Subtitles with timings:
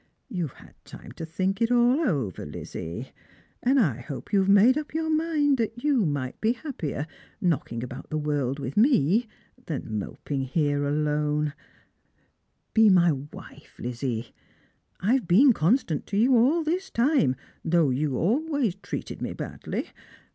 [0.29, 3.11] You've had time to think it all over, Lizzie;
[3.61, 7.05] and I hope you've made up your mind you might be happier
[7.39, 9.27] knocking about the world with me
[9.67, 11.55] than moping alone here.
[12.73, 14.33] Be my wife, Lizzie.
[15.01, 19.89] I've been constant to you all this time, though you always treated me badly.